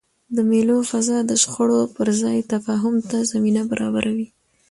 [0.35, 4.27] د مېلو فضا د شخړو پر ځای تفاهم ته زمینه برابروي.